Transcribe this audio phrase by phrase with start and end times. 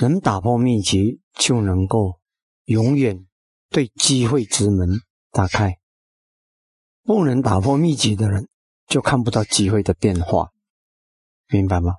[0.00, 2.20] 能打破秘籍，就能够
[2.66, 3.26] 永远
[3.68, 4.88] 对机会之门
[5.32, 5.72] 打开；
[7.02, 8.48] 不能打破秘籍的人，
[8.86, 10.50] 就看不到机会的变化，
[11.48, 11.94] 明白吗？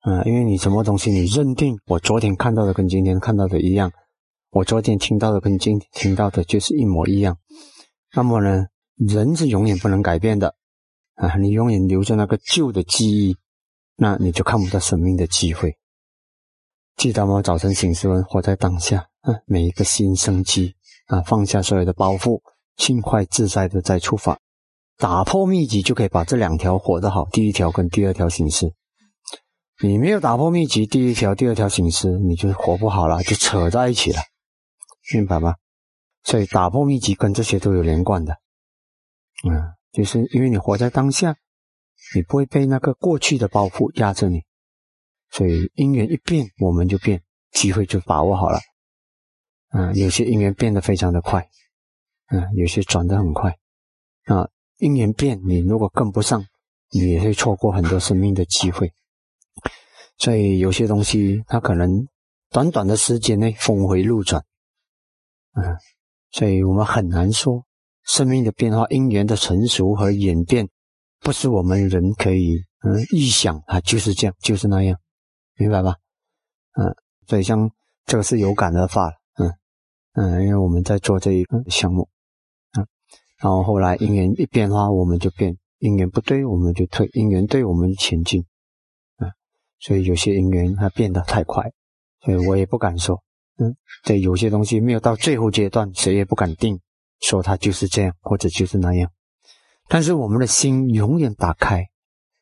[0.00, 3.92] 嗯，因为你什么东西，你认定我昨天看到的跟今天看到的一样，
[4.50, 7.38] 我昨天听到的跟今天听到的就是一模一样，
[8.14, 10.54] 那么呢，人是永远不能改变的
[11.16, 11.36] 啊！
[11.36, 13.36] 你永远留着那个旧的记忆，
[13.96, 15.76] 那你就看不到生命的机会。
[16.96, 17.42] 记得吗？
[17.42, 20.74] 早晨醒时问，活在当下，嗯，每一个新生机
[21.08, 22.40] 啊，放下所有的包袱，
[22.78, 24.38] 轻快自在的再出发，
[24.96, 27.28] 打破秘籍就可以把这两条活得好。
[27.30, 28.72] 第一条跟第二条形式，
[29.82, 34.18] 你没有打破秘籍，第一条、第二条形式你就活不好了，就扯在一起了，
[35.12, 35.56] 明白吗？
[36.24, 38.38] 所以打破秘籍跟这些都有连贯的，
[39.46, 39.52] 嗯，
[39.92, 41.36] 就是因为你活在当下，
[42.14, 44.45] 你不会被那个过去的包袱压着你。
[45.30, 47.22] 所以因缘一变，我们就变，
[47.52, 48.58] 机会就把握好了。
[49.70, 51.46] 嗯，有些因缘变得非常的快，
[52.28, 53.56] 嗯，有些转得很快。
[54.24, 56.44] 啊，因缘变，你如果跟不上，
[56.90, 58.92] 你也会错过很多生命的机会。
[60.18, 62.06] 所以有些东西，它可能
[62.50, 64.42] 短短的时间内峰回路转。
[65.52, 65.76] 嗯，
[66.30, 67.64] 所以我们很难说
[68.04, 70.68] 生命的变化、因缘的成熟和演变，
[71.20, 74.98] 不是我们人可以嗯预想啊，就是这样，就是那样。
[75.56, 75.96] 明白吧？
[76.78, 76.94] 嗯，
[77.26, 77.70] 所以像
[78.04, 79.50] 这个是有感而发，嗯
[80.12, 82.08] 嗯，因为我们在做这一个项目，
[82.78, 82.86] 嗯，
[83.38, 88.44] 然后后来因缘一变化，我们就变；因缘不对，我们就退；因缘对，我们前进，
[89.18, 89.32] 嗯，
[89.78, 91.72] 所以有些因缘它变得太快，
[92.20, 93.22] 所以我也不敢说，
[93.56, 96.78] 嗯，对，有些东西没有到最后阶段，谁也不敢定
[97.20, 99.10] 说它就是这样或者就是那样，
[99.88, 101.86] 但是我们的心永远打开，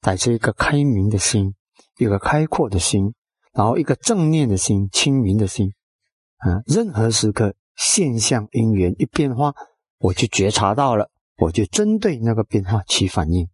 [0.00, 1.54] 带着一个开明的心。
[1.98, 3.14] 一个开阔的心，
[3.52, 5.72] 然后一个正念的心，清明的心，
[6.38, 9.54] 啊，任何时刻现象因缘一变化，
[9.98, 13.48] 我就觉察到了，我就针对那个变化起反应。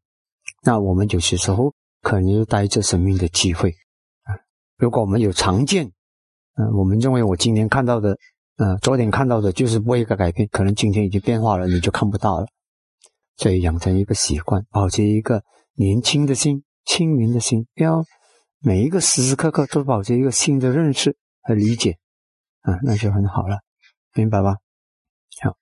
[0.65, 3.71] 那我们有些时候可能就带着生命的机会
[4.25, 4.34] 啊。
[4.77, 5.93] 如果我们有常见，
[6.56, 8.19] 嗯，我们认为我今天看到的，
[8.56, 12.47] 嗯，昨天看到的就是不一个改变，可能今天已经变化了，你就看不到了。
[13.37, 18.05] 所以养成一个习惯，保持一个年轻的心、清明的心，要。
[18.65, 21.99] 每一个时时刻刻都保持一个新的认识和理解，
[22.61, 23.59] 啊，那就很好了，
[24.15, 24.59] 明白吧？
[25.41, 25.56] 好，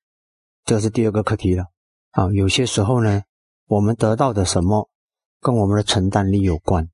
[0.66, 1.64] 这是第二个课题了。
[2.10, 3.22] 啊，有些时候呢，
[3.64, 4.90] 我们得到的什么
[5.40, 6.90] 跟我们的承担力有关。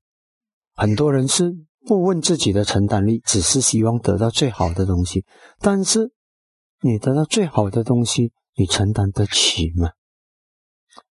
[0.75, 1.53] 很多人是
[1.85, 5.25] 不问自己的承担力，只是希望得到最好的东西。
[5.59, 6.13] 但是
[6.79, 9.89] 你得到最好的东西，你承担得起吗？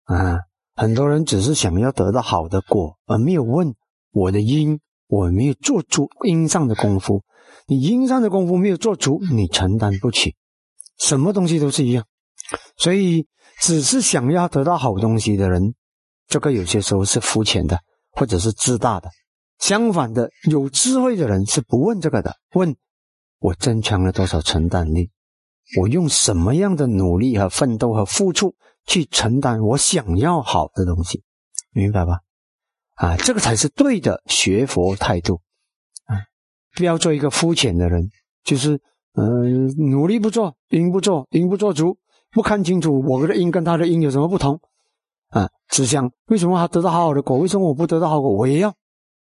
[0.06, 0.40] 啊，
[0.74, 3.76] 很多人只是想要得到好的果，而没有问
[4.12, 4.80] 我的因。
[5.08, 7.24] 我没有做足因上的功夫，
[7.68, 10.36] 你因上的功夫没有做足，你承担不起。
[10.98, 12.06] 什么东西都是一样，
[12.78, 13.28] 所以
[13.62, 15.76] 只是想要得到好东西的人，
[16.28, 17.80] 这个有些时候是肤浅的，
[18.12, 19.10] 或者是自大的。
[19.60, 22.76] 相反的，有智慧的人是不问这个的，问
[23.40, 25.12] 我增强了多少承担力，
[25.80, 28.56] 我用什么样的努力和奋斗和付出
[28.86, 31.24] 去承担我想要好的东西，
[31.72, 32.20] 明白吧？
[32.96, 35.42] 啊，这个才是对的学佛态度，
[36.06, 36.16] 啊，
[36.76, 38.10] 不要做一个肤浅的人，
[38.44, 38.80] 就是
[39.16, 41.98] 嗯，努力不做，因不做，因不做足，
[42.32, 44.60] 不看清楚我的因跟他的因有什么不同，
[45.30, 48.74] 啊，只想为什么他得到好好的果，为什么我不得到好果，我也要，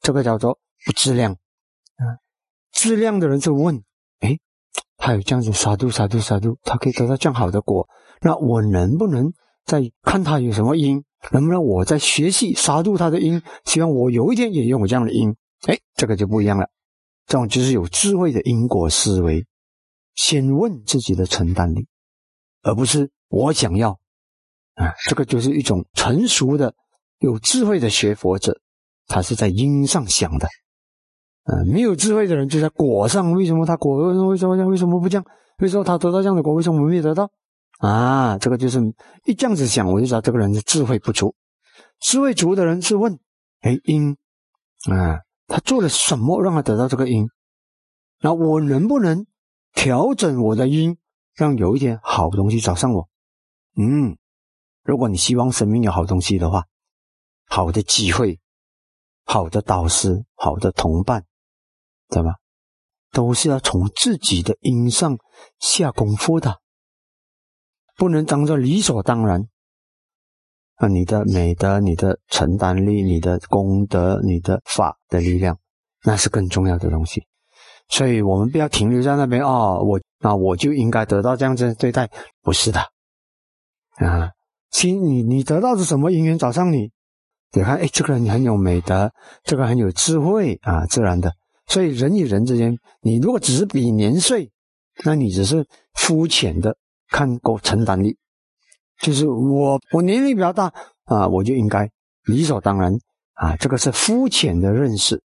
[0.01, 2.23] 这个叫做不自量，啊，
[2.71, 3.83] 自量的人就问，
[4.21, 4.39] 哎，
[4.97, 7.89] 他有这样子杀度杀度杀度，他可以得到这样好的果，
[8.21, 9.33] 那我能不能
[9.65, 11.03] 再看他有什么因？
[11.33, 15.35] 能不能我在学习杀度他的因，希望我有一天也拥有这样的因？
[15.67, 16.69] 哎，这个就不一样了。
[17.27, 19.47] 这种就是有智慧的因果思维，
[20.15, 21.87] 先问自己的承担力，
[22.63, 23.99] 而不是我想要
[24.75, 24.95] 啊。
[25.09, 26.75] 这个就是一种成熟的、
[27.19, 28.61] 有智慧的学佛者，
[29.07, 30.49] 他是在因上想的。
[31.45, 33.33] 嗯，没有智慧的人就在果上。
[33.33, 35.25] 为什么他果为什么为什么为什么不这样？
[35.59, 36.55] 为什么他得到这样的果？
[36.55, 37.31] 为什么我没有得到？
[37.79, 38.81] 啊，这个就是
[39.25, 41.35] 一这样子想，我就知道这个人是智慧不足。
[42.01, 43.19] 智慧足的人是问：
[43.61, 44.17] 哎，因
[44.91, 47.29] 啊，他做了什么让他得到这个因？
[48.21, 49.27] 那我能不能
[49.75, 50.99] 调整我的因，
[51.35, 53.09] 让有一天好东西找上我？
[53.77, 54.17] 嗯，
[54.83, 56.65] 如果你希望生命有好东西的话，
[57.47, 58.41] 好的机会、
[59.25, 61.25] 好的导师、好的同伴，
[62.09, 62.35] 对吧？
[63.13, 65.17] 都是要从自己的因上
[65.61, 66.61] 下功夫的。
[67.99, 69.45] 不能当做理所当然
[70.77, 70.87] 啊！
[70.87, 75.59] 你的美德、你的承担力、你的功德、你的法的力量，
[76.05, 77.25] 那是更重要的东西。
[77.89, 82.09] 所以我们不要停留在那边啊，我那我就应该得到这样子对待，
[82.41, 82.81] 不是的
[83.97, 84.31] 啊。
[84.71, 86.93] 亲，你你得到的什么姻缘找上你？
[87.51, 89.11] 你看，哎，这个人很有美德，
[89.43, 91.33] 这个很有智慧啊，自然的。
[91.67, 94.53] 所以人与人之间，你如果只是比年岁，
[95.05, 96.77] 那你只是肤浅的
[97.09, 98.17] 看过承担力，
[99.01, 100.73] 就是我我年龄比较大
[101.05, 101.91] 啊，我就应该
[102.25, 102.93] 理所当然
[103.35, 105.23] 啊，这个是肤浅的认识。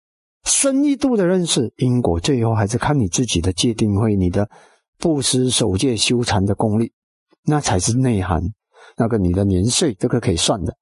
[0.44, 4.50] 深一度的认识因果，最后还是看你自己的界定会，你的
[4.98, 6.94] 布施、守戒、修禅的功力，
[7.44, 8.42] 那才是内涵。
[8.96, 10.74] 那个你的年岁，这个可以算的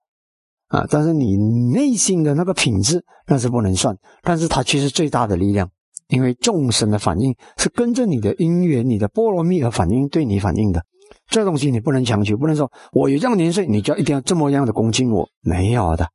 [0.67, 0.85] 啊。
[0.87, 1.35] 但是你
[1.73, 3.97] 内心的那个品质，那是不能算。
[4.21, 5.67] 但是它却是最大的力量，
[6.07, 10.83] 因为众生的反应是跟着你的因缘、你的波罗蜜而反应，对你反应的。
[11.27, 16.07] 这东西你不能强求，不能说我有这样年岁，你就一定要这么样的恭敬我，没有的。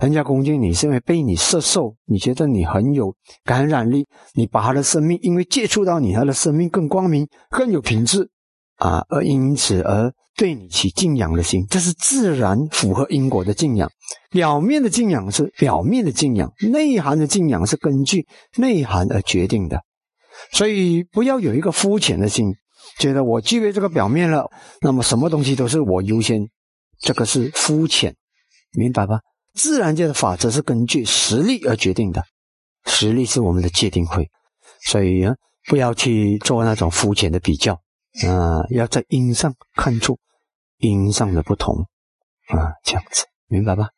[0.00, 3.14] 人家恭敬你，是因为被你摄受，你觉得你很有
[3.44, 8.30] 感染力，你把他的生命，因为接触到你，他的生命更光明、更有品质
[8.78, 13.90] 啊，而因此而对你起敬仰的心，这是自然符合因果的敬仰。
[14.30, 18.26] 表面的敬仰是表面的敬仰，内涵的敬仰是根据
[18.56, 19.82] 内涵而决定的。
[20.52, 22.54] 所以不要有一个肤浅的心，
[23.00, 24.48] 觉得我具备这个表面了，
[24.80, 26.48] 那么什么东西都是我优先，
[27.00, 28.14] 这个是肤浅，
[28.72, 29.20] 明白吧？
[29.54, 32.22] 自然界的法则是根据实力而决定的，
[32.86, 34.28] 实力是我们的界定会，
[34.86, 35.34] 所以啊，
[35.66, 37.80] 不要去做那种肤浅的比较
[38.26, 40.18] 啊，要在音上看出
[40.78, 41.74] 音上的不同
[42.48, 43.90] 啊，这样子明白吧？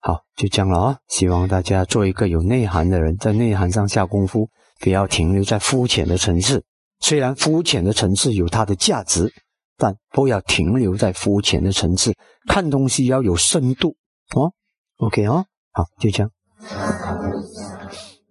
[0.00, 0.98] 好，就这样了啊！
[1.08, 4.50] 希望大家做一个有内涵的人，在内涵上下功夫，
[4.80, 6.64] 不要停留在肤浅的层次。
[7.00, 9.32] 虽然肤浅的层次有它的价值，
[9.78, 12.14] 但不要停留在肤浅的层次，
[12.48, 13.96] 看东西要有深度。
[14.34, 14.52] 哦
[14.98, 16.30] ，OK 哦，好，就这样。